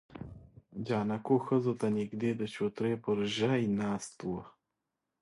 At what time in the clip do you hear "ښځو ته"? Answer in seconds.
1.45-1.87